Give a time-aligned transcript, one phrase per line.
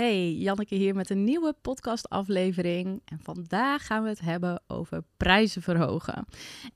[0.00, 3.02] Hey, Janneke hier met een nieuwe podcastaflevering.
[3.04, 6.26] En vandaag gaan we het hebben over prijzen verhogen.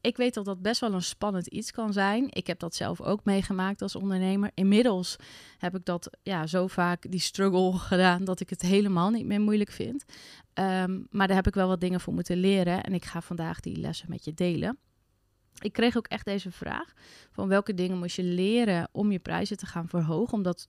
[0.01, 2.27] Ik weet dat dat best wel een spannend iets kan zijn.
[2.31, 4.51] Ik heb dat zelf ook meegemaakt als ondernemer.
[4.55, 5.17] Inmiddels
[5.59, 9.41] heb ik dat ja, zo vaak, die struggle gedaan, dat ik het helemaal niet meer
[9.41, 10.05] moeilijk vind.
[10.53, 12.83] Ehm, maar daar heb ik wel wat dingen voor moeten leren.
[12.83, 14.79] En ik ga vandaag die lessen met je delen.
[15.59, 16.93] Ik kreeg ook echt deze vraag:
[17.31, 20.35] van welke dingen moest je leren om je prijzen te gaan verhogen?
[20.35, 20.69] Omdat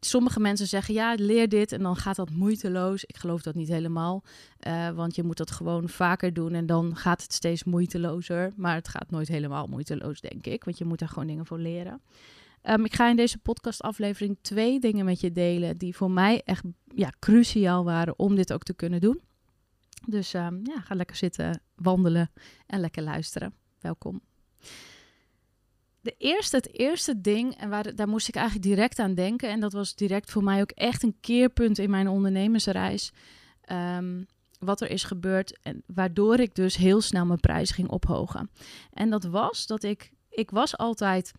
[0.00, 3.04] sommige mensen zeggen ja, leer dit en dan gaat dat moeiteloos.
[3.04, 4.22] Ik geloof dat niet helemaal,
[4.66, 8.52] uh, want je moet dat gewoon vaker doen en dan gaat het steeds moeitelozer.
[8.56, 11.58] Maar het gaat nooit helemaal moeiteloos, denk ik, want je moet er gewoon dingen voor
[11.58, 12.00] leren.
[12.62, 16.64] Um, ik ga in deze podcastaflevering twee dingen met je delen die voor mij echt
[16.94, 19.20] ja, cruciaal waren om dit ook te kunnen doen.
[20.06, 22.30] Dus um, ja, ga lekker zitten, wandelen
[22.66, 23.54] en lekker luisteren.
[23.80, 24.20] Welkom
[26.16, 29.48] eerste, het eerste ding, en waar, daar moest ik eigenlijk direct aan denken.
[29.48, 33.12] En dat was direct voor mij ook echt een keerpunt in mijn ondernemersreis.
[33.72, 34.26] Um,
[34.58, 38.50] wat er is gebeurd en waardoor ik dus heel snel mijn prijs ging ophogen.
[38.92, 41.32] En dat was dat ik, ik was altijd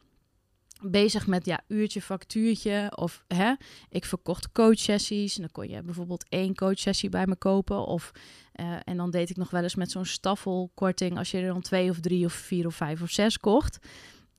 [0.81, 3.53] bezig met ja, uurtje, factuurtje of hè,
[3.89, 5.35] ik verkocht coachsessies.
[5.35, 8.11] En dan kon je bijvoorbeeld één coachsessie bij me kopen of
[8.55, 11.61] uh, en dan deed ik nog wel eens met zo'n staffelkorting als je er dan
[11.61, 13.79] twee of drie of vier of vijf of zes kocht.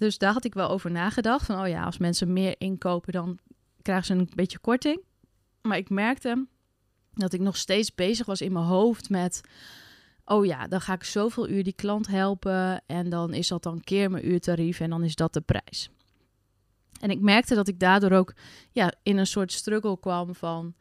[0.00, 1.46] Dus daar had ik wel over nagedacht.
[1.46, 3.38] Van, oh ja, als mensen meer inkopen, dan
[3.82, 5.00] krijgen ze een beetje korting.
[5.62, 6.46] Maar ik merkte
[7.12, 9.40] dat ik nog steeds bezig was in mijn hoofd met...
[10.24, 12.82] Oh ja, dan ga ik zoveel uur die klant helpen.
[12.86, 15.90] En dan is dat dan keer mijn uurtarief en dan is dat de prijs.
[17.00, 18.34] En ik merkte dat ik daardoor ook
[18.70, 20.74] ja, in een soort struggle kwam van...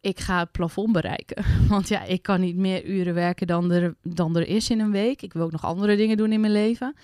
[0.00, 1.44] Ik ga het plafond bereiken.
[1.68, 4.92] Want ja, ik kan niet meer uren werken dan er, dan er is in een
[4.92, 5.22] week.
[5.22, 6.94] Ik wil ook nog andere dingen doen in mijn leven.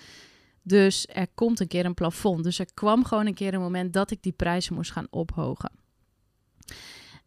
[0.63, 2.43] Dus er komt een keer een plafond.
[2.43, 5.71] Dus er kwam gewoon een keer een moment dat ik die prijzen moest gaan ophogen.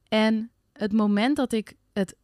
[0.08, 2.16] En het moment dat ik het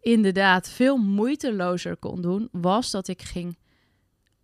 [0.00, 3.58] inderdaad veel moeitelozer kon doen, was dat ik ging.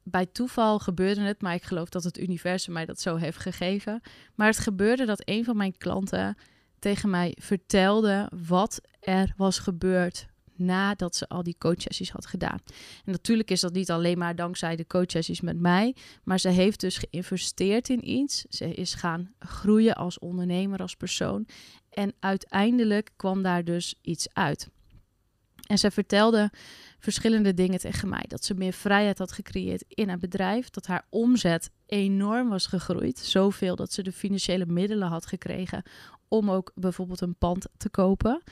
[0.02, 4.00] Bij toeval gebeurde het, maar ik geloof dat het universum mij dat zo heeft gegeven.
[4.34, 6.36] Maar het gebeurde dat een van mijn klanten
[6.78, 10.26] tegen mij vertelde wat er was gebeurd
[10.56, 12.58] nadat ze al die coachsessies had gedaan.
[13.04, 16.80] En natuurlijk is dat niet alleen maar dankzij de coachsessies met mij, maar ze heeft
[16.80, 18.44] dus geïnvesteerd in iets.
[18.48, 21.46] Ze is gaan groeien als ondernemer, als persoon.
[21.90, 24.68] En uiteindelijk kwam daar dus iets uit.
[25.66, 26.50] En ze vertelde
[26.98, 28.24] verschillende dingen tegen mij.
[28.28, 30.70] Dat ze meer vrijheid had gecreëerd in haar bedrijf.
[30.70, 33.18] Dat haar omzet enorm was gegroeid.
[33.18, 35.82] Zoveel dat ze de financiële middelen had gekregen
[36.28, 38.42] om ook bijvoorbeeld een pand te kopen.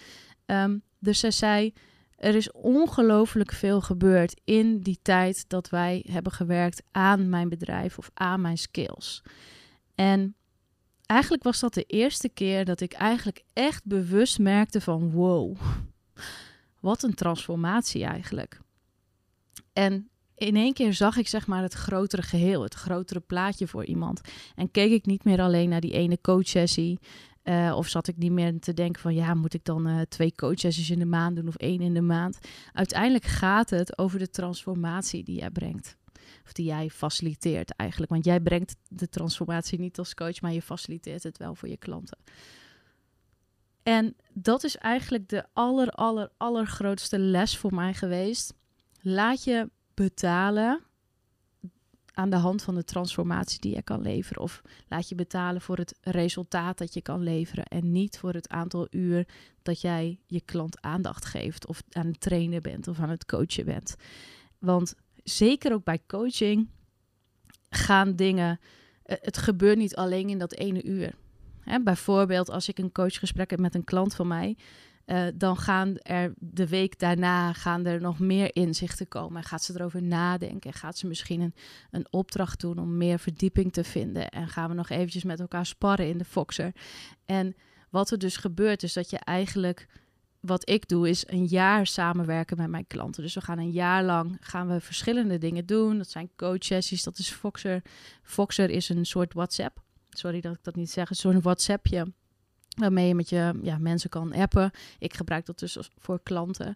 [0.47, 1.73] Um, dus ze zei:
[2.23, 7.99] er is ongelooflijk veel gebeurd in die tijd dat wij hebben gewerkt aan mijn bedrijf
[7.99, 9.23] of aan mijn skills.
[9.95, 10.35] En
[11.07, 15.57] eigenlijk was dat de eerste keer dat ik eigenlijk echt bewust merkte van wow,
[16.81, 18.61] wat een transformatie eigenlijk.
[19.73, 23.85] En in één keer zag ik zeg maar het grotere geheel, het grotere plaatje voor
[23.85, 24.21] iemand.
[24.55, 26.99] En keek ik niet meer alleen naar die ene coachsessie
[27.45, 30.35] uh, of zat ik niet meer te denken van ja, moet ik dan uh, twee
[30.35, 32.39] coachsessies in de maand doen of één in de maand?
[32.73, 35.97] Uiteindelijk gaat het over de transformatie die jij brengt.
[36.45, 38.11] Of die jij faciliteert eigenlijk.
[38.11, 41.77] Want jij brengt de transformatie niet als coach, maar je faciliteert het wel voor je
[41.77, 42.19] klanten.
[43.83, 48.55] En dat is eigenlijk de aller, aller, allergrootste les voor mij geweest.
[49.01, 50.81] Laat je betalen
[52.23, 54.43] aan de hand van de transformatie die je kan leveren.
[54.43, 57.65] Of laat je betalen voor het resultaat dat je kan leveren.
[57.65, 59.27] En niet voor het aantal uur
[59.63, 61.67] dat jij je klant aandacht geeft.
[61.67, 63.97] Of aan het trainen bent of aan het coachen bent.
[64.59, 64.95] Want
[65.25, 66.69] zeker ook bij coaching
[67.71, 68.61] gaan dingen.
[69.03, 71.15] Eh, het gebeurt niet alleen in dat ene uur.
[71.85, 74.57] bijvoorbeeld als ik een coachgesprek heb met een klant van mij.
[75.07, 79.43] Uh, dan gaan er de week daarna gaan er nog meer inzichten komen.
[79.43, 80.73] Gaat ze erover nadenken?
[80.73, 81.55] Gaat ze misschien een,
[81.91, 84.29] een opdracht doen om meer verdieping te vinden?
[84.29, 86.73] En gaan we nog eventjes met elkaar sparren in de Foxer?
[87.25, 87.55] En
[87.91, 89.89] wat er dus gebeurt, is dat je eigenlijk
[90.41, 93.23] wat ik doe is een jaar samenwerken met mijn klanten.
[93.23, 95.99] Dus we gaan een jaar lang gaan we verschillende dingen doen.
[95.99, 97.83] Dat zijn coach sessies, dat is Foxer.
[98.23, 99.83] Foxer is een soort WhatsApp.
[100.11, 102.13] Sorry dat ik dat niet zeg, een soort WhatsAppje
[102.75, 104.71] waarmee je met je ja, mensen kan appen.
[104.99, 106.75] Ik gebruik dat dus voor klanten.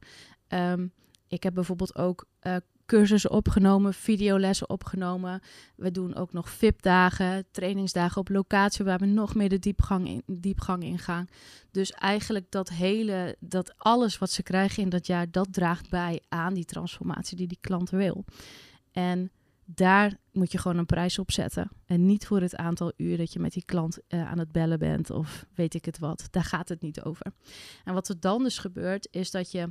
[0.48, 0.92] Um,
[1.28, 2.56] ik heb bijvoorbeeld ook uh,
[2.86, 5.40] cursussen opgenomen, videolessen opgenomen.
[5.76, 10.22] We doen ook nog VIP-dagen, trainingsdagen op locatie waar we nog meer de diepgang in,
[10.26, 11.26] diepgang in gaan.
[11.70, 16.20] Dus eigenlijk dat hele, dat alles wat ze krijgen in dat jaar, dat draagt bij
[16.28, 18.24] aan die transformatie die die klant wil.
[18.92, 19.30] En
[19.66, 21.70] daar moet je gewoon een prijs op zetten.
[21.86, 24.78] En niet voor het aantal uur dat je met die klant uh, aan het bellen
[24.78, 26.28] bent of weet ik het wat.
[26.30, 27.26] Daar gaat het niet over.
[27.84, 29.68] En wat er dan dus gebeurt, is dat je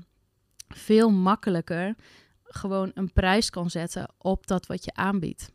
[0.67, 1.95] veel makkelijker
[2.43, 5.51] gewoon een prijs kan zetten op dat wat je aanbiedt.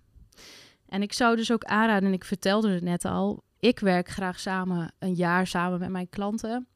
[0.86, 4.40] En ik zou dus ook aanraden, en ik vertelde het net al, ik werk graag
[4.40, 6.68] samen een jaar samen met mijn klanten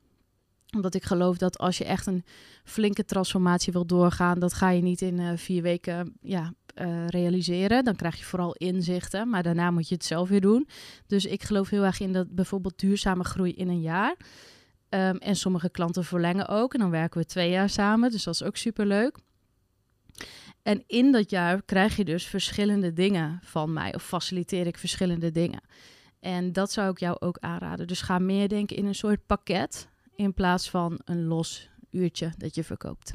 [0.74, 2.24] omdat ik geloof dat als je echt een
[2.64, 7.84] flinke transformatie wil doorgaan, dat ga je niet in uh, vier weken ja, uh, realiseren.
[7.84, 10.68] Dan krijg je vooral inzichten, maar daarna moet je het zelf weer doen.
[11.06, 14.16] Dus ik geloof heel erg in dat bijvoorbeeld duurzame groei in een jaar.
[14.88, 16.74] Um, en sommige klanten verlengen ook.
[16.74, 19.18] En dan werken we twee jaar samen, dus dat is ook super leuk.
[20.62, 25.30] En in dat jaar krijg je dus verschillende dingen van mij, of faciliteer ik verschillende
[25.30, 25.60] dingen.
[26.20, 27.86] En dat zou ik jou ook aanraden.
[27.86, 32.54] Dus ga meer denken in een soort pakket in plaats van een los uurtje dat
[32.54, 33.14] je verkoopt.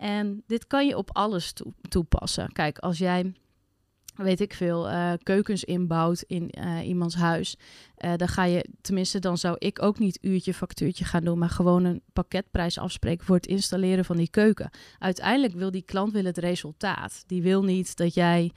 [0.00, 1.52] En dit kan je op alles
[1.88, 2.52] toepassen.
[2.52, 3.32] Kijk, als jij,
[4.14, 7.56] weet ik veel, uh, keukens inbouwt in uh, iemands huis,
[7.98, 11.50] uh, dan ga je, tenminste, dan zou ik ook niet uurtje factuurtje gaan doen, maar
[11.50, 14.70] gewoon een pakketprijs afspreken voor het installeren van die keuken.
[14.98, 17.24] Uiteindelijk wil die klant wil het resultaat.
[17.26, 18.52] Die wil niet dat jij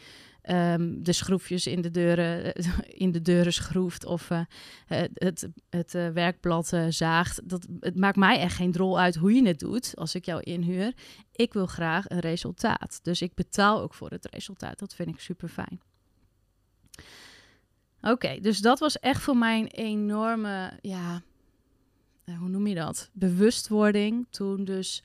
[0.50, 2.54] um, de schroefjes in de deuren,
[3.04, 4.42] in de deuren schroeft of uh,
[5.13, 7.50] het, het uh, werkblad zaagt.
[7.50, 10.42] Dat, het maakt mij echt geen drol uit hoe je het doet als ik jou
[10.42, 10.94] inhuur.
[11.31, 13.00] Ik wil graag een resultaat.
[13.04, 14.80] Dus ik betaal ook voor het resultaat.
[14.80, 15.81] Dat vind ik super fijn.
[18.01, 21.22] Oké, dus dat was echt voor mij een enorme, ja,
[22.25, 23.10] hoe noem je dat?
[23.13, 24.28] Bewustwording.
[24.30, 25.04] Toen dus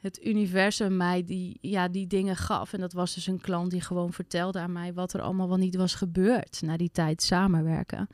[0.00, 2.72] het universum mij die, ja, die dingen gaf.
[2.72, 5.56] En dat was dus een klant die gewoon vertelde aan mij wat er allemaal wel
[5.56, 8.08] niet was gebeurd na die tijd samenwerken.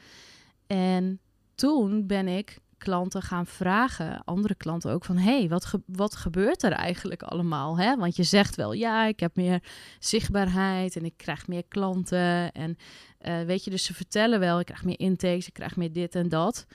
[0.67, 1.21] En
[1.55, 6.73] toen ben ik klanten gaan vragen, andere klanten ook, van hey, wat, wat gebeurt er
[6.73, 7.79] eigenlijk allemaal?
[7.79, 7.97] Hè?
[7.97, 9.63] Want je zegt wel, ja, ik heb meer
[9.99, 12.53] zichtbaarheid en ik krijg meer klanten.
[12.53, 12.77] En
[13.21, 16.15] uh, weet je, dus ze vertellen wel, ik krijg meer intakes, ik krijg meer dit
[16.15, 16.67] en dat.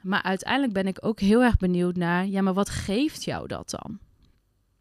[0.00, 3.70] Maar uiteindelijk ben ik ook heel erg benieuwd naar, ja, maar wat geeft jou dat
[3.70, 3.98] dan?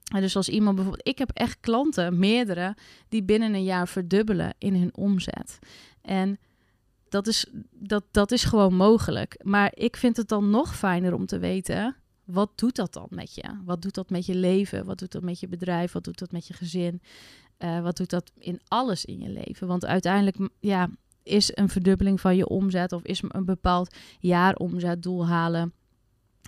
[0.08, 2.76] Dus als iemand bijvoorbeeld, ik heb echt klanten, meerdere,
[3.10, 5.60] die binnen een jaar verdubbelen in hun omzet.
[6.02, 6.40] En
[7.10, 9.40] dat is, dat, dat is gewoon mogelijk.
[9.44, 13.36] Maar ik vind het dan nog fijner om te weten, wat doet dat dan met
[13.36, 13.62] je?
[13.66, 14.86] Wat doet dat met je leven?
[14.86, 15.92] Wat doet dat met je bedrijf?
[15.92, 17.02] Wat doet dat met je gezin?
[17.60, 19.68] Uh, wat doet dat in alles in je leven?
[19.68, 20.90] Want uiteindelijk, ja,
[21.24, 25.74] is een verdubbeling van je omzet of is een bepaald jaaromzetdoel halen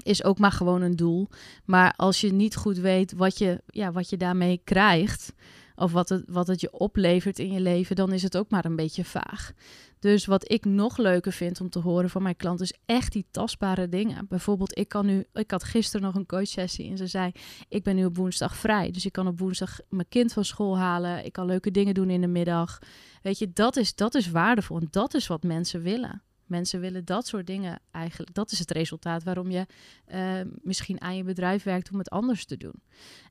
[0.04, 1.28] is ook maar gewoon een doel.
[1.66, 5.34] Maar als je niet goed weet wat je, ja, wat je daarmee krijgt,
[5.75, 8.66] of wat het, wat het je oplevert in je leven, dan is het ook maar
[8.66, 9.54] een beetje vaag.
[10.00, 13.25] Dus wat ik nog leuker vind om te horen van mijn klanten is echt die
[13.31, 14.25] tastbare dingen.
[14.30, 17.31] Bijvoorbeeld, ik kan nu, ik had gisteren nog een coachsessie en ze zei:
[17.69, 18.92] Ik ben nu op woensdag vrij.
[18.92, 21.25] Dus ik kan op woensdag mijn kind van school halen.
[21.25, 22.80] Ik kan leuke dingen doen in de middag.
[23.22, 26.22] Weet je, dat is, dat is waardevol en dat is wat mensen willen.
[26.50, 28.34] Mensen willen dat soort dingen eigenlijk.
[28.34, 29.66] Dat is het resultaat waarom je
[30.13, 32.81] uh, misschien aan je bedrijf werkt om het anders te doen.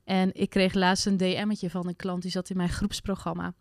[0.03, 3.53] En ik kreeg laatst een DM'tje van een klant die zat in mijn groepsprogramma.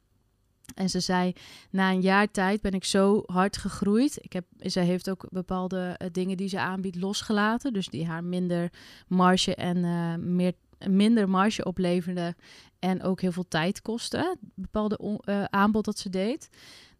[0.74, 1.32] En ze zei,
[1.70, 4.18] na een jaar tijd ben ik zo hard gegroeid.
[4.20, 7.72] Ik heb, heeft ook bepaalde uh, dingen die ze aanbiedt losgelaten.
[7.72, 8.72] Dus die haar minder
[9.06, 10.52] marge en uh, meer,
[10.86, 12.36] minder marge opleverden.
[12.78, 14.38] En ook heel veel tijd kosten.
[14.54, 15.20] Bepaalde
[15.50, 16.48] aanbod dat ze deed.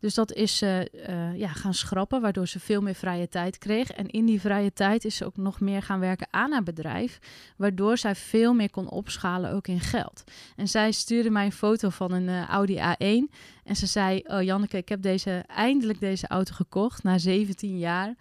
[0.00, 3.90] Dus dat is ze uh, ja, gaan schrappen, waardoor ze veel meer vrije tijd kreeg.
[3.90, 7.18] En in die vrije tijd is ze ook nog meer gaan werken aan haar bedrijf,
[7.56, 10.24] waardoor zij veel meer kon opschalen, ook in geld.
[10.56, 13.34] En zij stuurde mij een foto van een uh, Audi A1
[13.68, 18.14] en ze zei, oh Janneke, ik heb deze, eindelijk deze auto gekocht na 17 jaar.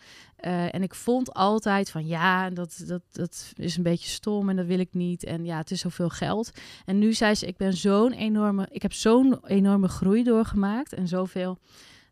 [0.46, 4.56] Uh, en ik vond altijd van ja, dat, dat, dat is een beetje stom en
[4.56, 5.24] dat wil ik niet.
[5.24, 6.52] En ja, het is zoveel geld.
[6.86, 11.08] En nu zei ze, ik ben zo'n enorme, ik heb zo'n enorme groei doorgemaakt en
[11.08, 11.58] zoveel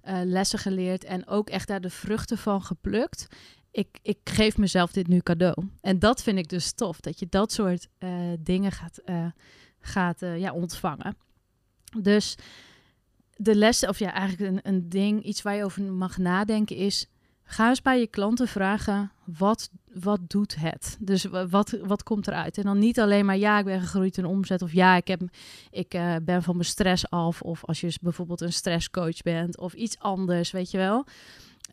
[0.08, 3.28] uh, lessen geleerd en ook echt daar de vruchten van geplukt.
[3.72, 5.70] Ik, ik geef mezelf dit nu cadeau.
[5.82, 9.02] En dat vind ik dus tof, dat je dat soort uh, dingen gaat,
[9.80, 11.18] gaat ja, ontvangen.
[12.02, 12.36] Dus
[13.36, 17.08] de les, of ja, eigenlijk een, een ding, iets waar je over mag nadenken is
[17.48, 20.98] Ga eens bij je klanten vragen, wat, wat doet het?
[21.00, 22.58] Dus wat, wat komt eruit?
[22.58, 24.62] En dan niet alleen maar, ja, ik ben gegroeid in omzet.
[24.62, 25.22] Of ja, ik, heb,
[25.72, 27.42] ik uh, ben van mijn stress af.
[27.42, 29.58] Of als je bijvoorbeeld een stresscoach bent.
[29.58, 31.06] Of iets anders, weet je wel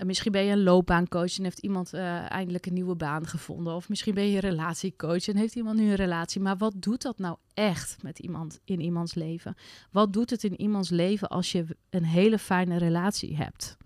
[0.04, 3.74] misschien ben je een loopbaancoach en heeft iemand uh, eindelijk een nieuwe baan gevonden.
[3.74, 6.40] Of misschien ben je een relatiecoach en heeft iemand nu een relatie.
[6.40, 9.54] Maar wat doet dat nou echt met iemand in iemands leven?
[9.90, 13.76] Wat doet het in iemands leven als je een hele fijne relatie hebt?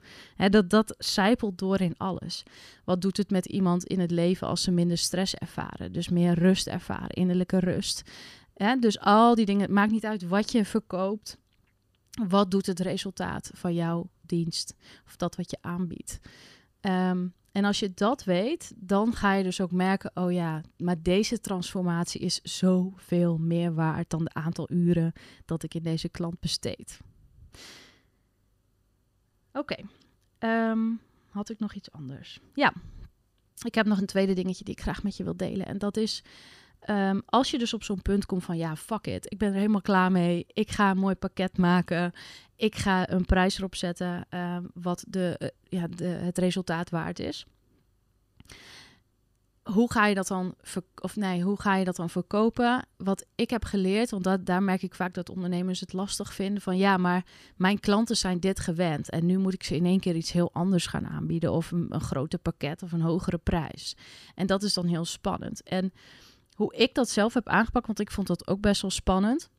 [0.51, 2.43] Dat, dat zijpelt door in alles.
[2.85, 5.93] Wat doet het met iemand in het leven als ze minder stress ervaren?
[5.93, 8.03] Dus meer rust ervaren, innerlijke rust.
[8.81, 11.39] Dus al die dingen, het maakt niet uit wat je verkoopt.
[12.29, 14.75] Wat doet het resultaat van jouw dienst
[15.07, 16.21] of dat wat je aanbiedt?
[16.81, 21.03] Um, en als je dat weet, dan ga je dus ook merken: oh ja, maar
[21.03, 25.13] deze transformatie is zoveel meer waard dan het aantal uren
[25.45, 27.01] dat ik in deze klant besteed.
[29.53, 29.77] Oké,
[30.39, 30.81] ehm,
[31.29, 32.41] had ik nog iets anders?
[32.55, 32.73] Ja,
[33.65, 35.67] ik heb nog een tweede dingetje die ik graag met je wil delen.
[35.67, 36.23] En dat is.
[36.81, 39.55] Ehm, als je dus op zo'n punt komt van ja, fuck it, ik ben er
[39.55, 40.47] helemaal klaar mee.
[40.53, 42.13] Ik ga een mooi pakket maken.
[42.57, 47.19] Ik ga een prijs erop zetten uh, wat de, uh, ja, de, het resultaat waard
[47.19, 47.47] is.
[49.63, 50.55] Hoe ga je dat dan
[50.95, 52.87] of nee, hoe ga je dat dan verkopen?
[52.97, 56.63] Wat ik heb geleerd, want dat, daar merk ik vaak dat ondernemers het lastig vinden
[56.63, 57.25] van ja, maar
[57.57, 60.53] mijn klanten zijn dit gewend en nu moet ik ze in één keer iets heel
[60.53, 63.97] anders gaan aanbieden of een, een groter pakket of een hogere prijs.
[64.35, 65.63] En dat is dan heel spannend.
[65.63, 65.93] En
[66.57, 69.51] hoe ik dat zelf heb aangepakt, want ik vond dat ook best wel spannend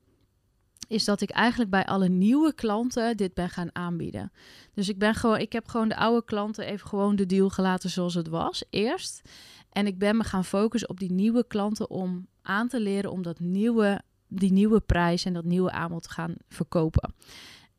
[0.88, 4.32] is dat ik eigenlijk bij alle nieuwe klanten dit ben gaan aanbieden.
[4.74, 7.89] Dus ik ben gewoon, ik heb gewoon de oude klanten even gewoon de deal gelaten
[7.89, 9.30] zoals het was eerst.
[9.70, 13.22] En ik ben me gaan focussen op die nieuwe klanten om aan te leren om
[13.22, 17.13] dat nieuwe, die nieuwe prijs en dat nieuwe aanbod te gaan verkopen.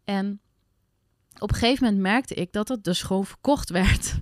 [0.05, 0.41] En
[1.41, 4.15] op een gegeven moment merkte ik dat het dus gewoon verkocht werd.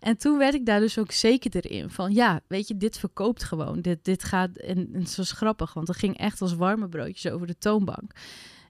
[0.00, 3.44] En toen werd ik daar dus ook zeker in van ja, weet je, dit verkoopt
[3.44, 3.80] gewoon.
[3.80, 7.46] Dit, dit gaat, en, en was grappig, want het ging echt als warme broodjes over
[7.46, 8.12] de toonbank.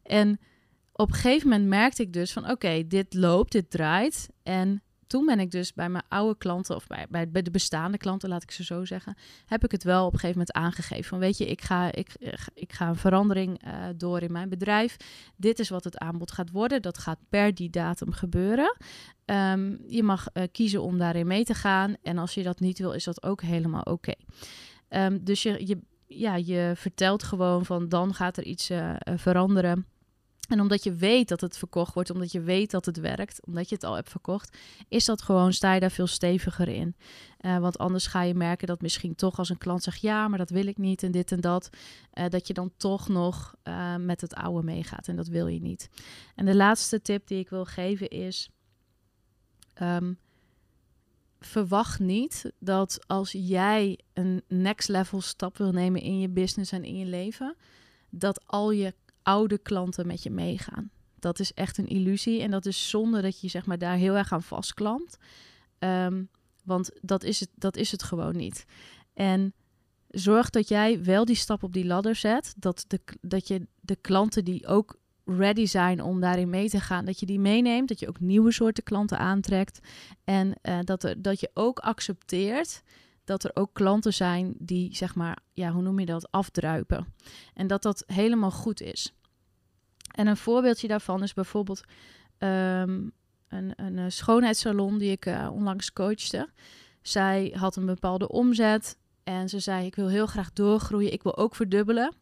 [0.03, 0.41] En
[0.93, 4.29] op een gegeven moment merkte ik dus van oké, dit loopt, dit draait.
[4.43, 8.29] En toen ben ik dus bij mijn oude klanten, of bij, bij, de bestaande klanten,
[8.29, 11.05] laat ik ze zo zeggen, heb ik het wel op een gegeven moment aangegeven.
[11.05, 12.15] Van weet je, ik ga, ik,
[12.55, 14.97] ik ga een verandering uh, door in mijn bedrijf.
[15.37, 16.83] Dit is wat het aanbod gaat worden.
[16.83, 18.77] Dat gaat per die datum gebeuren.
[19.25, 21.97] Um, je mag uh, kiezen om daarin mee te gaan.
[22.03, 24.15] En als je dat niet wil, is dat ook helemaal oké.
[24.89, 28.71] Um, dus je, je, ja, je vertelt gewoon van dan gaat er iets
[29.17, 29.87] veranderen.
[30.49, 33.69] En omdat je weet dat het verkocht wordt, omdat je weet dat het werkt, omdat
[33.69, 34.57] je het al hebt verkocht,
[34.89, 36.97] is dat gewoon, sta je daar veel steviger in.
[37.41, 40.39] Uh, want anders ga je merken dat misschien toch als een klant zegt, ja, maar
[40.39, 41.71] dat wil ik niet en dit en dat,
[42.15, 45.61] uh, dat je dan toch nog uh, met het oude meegaat en dat wil je
[45.61, 45.89] niet.
[46.35, 48.51] En de laatste tip die ik wil geven is,
[49.83, 50.19] um,
[51.41, 56.85] verwacht niet dat als jij een next level stap wil nemen in je business en
[56.85, 57.57] in je leven,
[58.11, 58.95] dat al je
[59.29, 60.91] oude klanten met je meegaan.
[61.19, 64.17] Dat is echt een illusie en dat is zonde dat je zeg maar daar heel
[64.17, 65.17] erg aan vastklampt.
[65.79, 66.29] Um,
[66.65, 68.65] want dat is, het, dat is het gewoon niet.
[69.15, 69.55] En
[70.09, 72.55] zorg dat jij wel die stap op die ladder zet.
[72.57, 77.05] Dat, de, dat je de klanten die ook ready zijn om daarin mee te gaan,
[77.05, 77.89] dat je die meeneemt.
[77.89, 79.79] Dat je ook nieuwe soorten klanten aantrekt.
[80.25, 82.83] En uh, dat, er, dat je ook accepteert
[83.29, 87.15] dat er ook klanten zijn die, zeg maar, ja, hoe noem je dat, afdruipen.
[87.55, 89.15] En dat dat helemaal goed is.
[90.15, 91.81] En een voorbeeldje daarvan is bijvoorbeeld
[92.39, 93.13] um,
[93.49, 96.49] een, een, eh, schoonheidssalon die ik uh, onlangs coachte.
[97.03, 101.37] Zij had een bepaalde omzet en ze zei: Ik wil heel graag doorgroeien, ik wil
[101.37, 102.15] ook verdubbelen.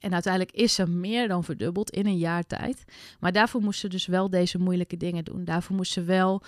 [0.00, 2.84] En uiteindelijk is ze meer dan verdubbeld in een jaar tijd.
[3.20, 5.44] Maar daarvoor moest ze dus wel deze moeilijke dingen doen.
[5.44, 6.42] Daarvoor moest ze wel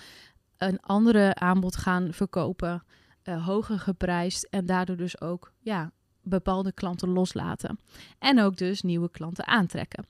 [0.57, 2.83] een andere aanbod gaan verkopen,
[3.25, 5.91] uh, hoger geprijsd en daardoor dus ook ja,
[6.21, 7.79] bepaalde klanten loslaten.
[8.19, 10.05] En ook dus nieuwe klanten aantrekken.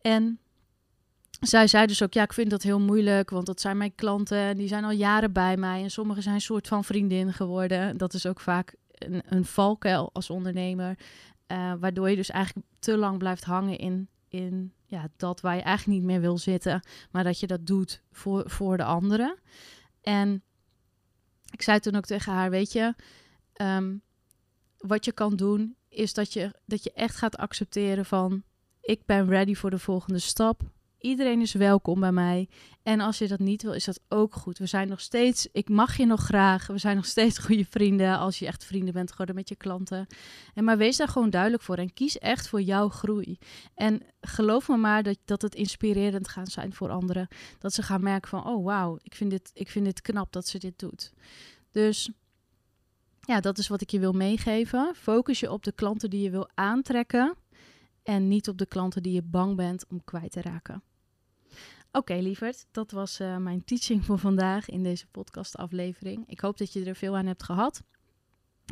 [0.00, 0.38] En
[1.40, 4.38] zij zei dus ook, ja, ik vind dat heel moeilijk, want dat zijn mijn klanten
[4.38, 7.96] en die zijn al jaren bij mij en sommigen zijn een soort van vriendin geworden.
[7.96, 10.98] Dat is ook vaak een, een valkuil als ondernemer,
[11.52, 15.62] uh, waardoor je dus eigenlijk te lang blijft hangen in, in ja, dat waar je
[15.62, 19.38] eigenlijk niet meer wil zitten, maar dat je dat doet voor, voor de anderen.
[20.00, 20.42] En
[21.50, 22.94] ik zei toen ook tegen haar, weet je,
[23.62, 24.02] um,
[24.78, 28.42] wat je kan doen, is dat je, dat je echt gaat accepteren van
[28.80, 30.62] ik ben ready voor de volgende stap.
[31.00, 32.48] Iedereen is welkom bij mij.
[32.82, 34.58] En als je dat niet wil, is dat ook goed.
[34.58, 36.66] We zijn nog steeds, ik mag je nog graag.
[36.66, 40.06] We zijn nog steeds goede vrienden als je echt vrienden bent geworden met je klanten.
[40.54, 43.38] En maar wees daar gewoon duidelijk voor en kies echt voor jouw groei.
[43.74, 47.28] En geloof me maar dat, dat het inspirerend gaat zijn voor anderen.
[47.58, 50.46] Dat ze gaan merken van, oh wauw, ik, vind dit, ik vind dit knap dat
[50.46, 51.12] ze dit doet.
[51.70, 52.10] Dus
[53.20, 54.94] ja, dat is wat ik je wil meegeven.
[54.96, 57.36] Focus je op de klanten die je wil aantrekken
[58.02, 60.82] en niet op de klanten die je bang bent om kwijt te raken.
[61.92, 66.24] Oké, lieverd, dat was uh, mijn teaching voor vandaag in deze podcastaflevering.
[66.26, 67.82] Ik hoop dat je er veel aan hebt gehad.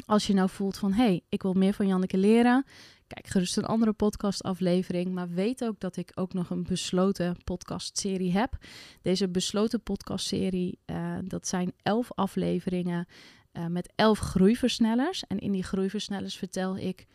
[0.07, 2.65] Als je nou voelt van, hé, hey, ik wil meer van Janneke leren,
[3.07, 5.13] kijk gerust een andere podcastaflevering.
[5.13, 8.59] Maar weet ook dat ik ook nog een besloten podcastserie heb.
[9.03, 13.07] Deze besloten podcastserie, uh, dat zijn elf afleveringen
[13.53, 15.27] uh, met elf groeiversnellers.
[15.27, 17.07] En in die groeiversnellers vertel ik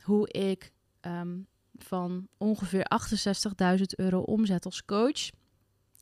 [0.00, 1.46] hoe ik um,
[1.78, 2.86] van ongeveer
[3.78, 5.30] 68.000 euro omzet als coach.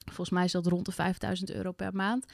[0.04, 2.26] Volgens mij is dat rond de 5000 euro per maand.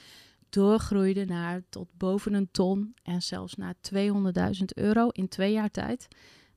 [0.49, 6.09] Doorgroeide naar tot boven een ton en zelfs naar 200.000 euro in twee jaar tijd.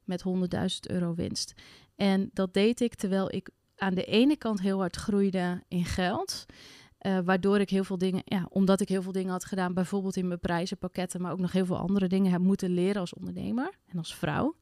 [0.03, 0.35] Met 100.000
[0.81, 1.53] euro winst.
[1.95, 6.45] En dat deed ik terwijl ik aan de ene kant heel hard groeide in geld.
[7.01, 10.15] Uh, waardoor ik heel veel dingen, ja, omdat ik heel veel dingen had gedaan, bijvoorbeeld
[10.15, 13.77] in mijn prijzenpakketten, maar ook nog heel veel andere dingen heb moeten leren als ondernemer
[13.85, 14.55] en als vrouw.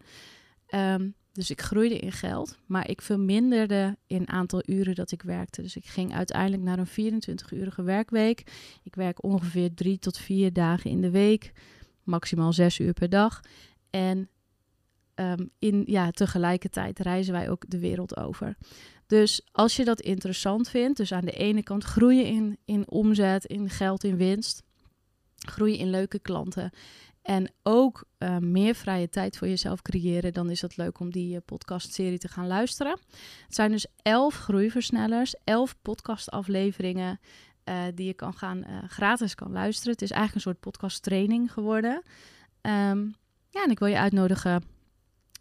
[0.69, 5.61] Um, dus ik groeide in geld, maar ik verminderde in aantal uren dat ik werkte.
[5.61, 8.43] Dus ik ging uiteindelijk naar een 24-urige werkweek.
[8.83, 11.51] Ik werk ongeveer drie tot vier dagen in de week,
[12.03, 13.41] maximaal zes uur per dag.
[13.89, 14.29] En
[15.15, 18.57] um, in, ja, tegelijkertijd reizen wij ook de wereld over.
[19.07, 23.45] Dus als je dat interessant vindt, dus aan de ene kant groeien in, in omzet,
[23.45, 24.63] in geld, in winst,
[25.35, 26.71] groeien in leuke klanten
[27.27, 31.33] en ook uh, meer vrije tijd voor jezelf creëren, dan is het leuk om die
[31.33, 32.99] uh, podcastserie te gaan luisteren.
[33.45, 37.19] Het zijn dus elf groeiversnellers, elf podcastafleveringen
[37.65, 39.91] uh, die je kan gaan gratis kan luisteren.
[39.91, 41.93] Het is eigenlijk een soort podcasttraining geworden.
[42.61, 43.15] Um,
[43.49, 44.63] ja, en ik wil je uitnodigen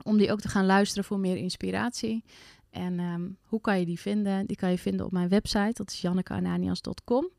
[0.02, 2.24] om die ook te gaan luisteren voor meer inspiratie.
[2.70, 4.46] En um, hoe kan je die vinden?
[4.46, 7.30] Die kan je vinden op mijn website, dat is jannekeananias.com.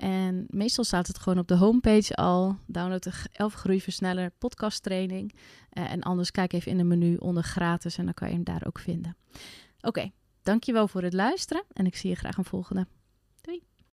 [0.00, 2.56] En meestal staat het gewoon op de homepage al.
[2.66, 5.32] Download de 11 groeiversneller podcast training.
[5.72, 8.44] Uh, en anders kijk even in de menu onder gratis en dan kan je hem
[8.44, 9.16] daar ook vinden.
[9.80, 10.10] Oké,
[10.42, 12.86] dankjewel voor het luisteren en ik zie je graag een volgende.